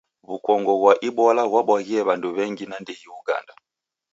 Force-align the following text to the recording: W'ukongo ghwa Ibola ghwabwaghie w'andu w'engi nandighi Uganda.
W'ukongo 0.27 0.71
ghwa 0.81 0.93
Ibola 1.07 1.43
ghwabwaghie 1.49 2.01
w'andu 2.07 2.27
w'engi 2.35 2.65
nandighi 2.67 3.07
Uganda. 3.19 3.53